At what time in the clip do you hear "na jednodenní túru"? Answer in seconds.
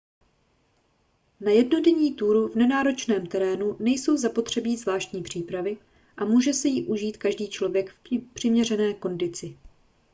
1.39-2.47